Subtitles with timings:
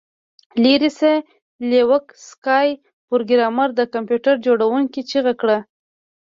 [0.63, 1.13] لیرې شه
[1.69, 2.69] لیوک سکای
[3.09, 5.57] پروګرامر د کمپیوټر جوړونکي چیغه کړه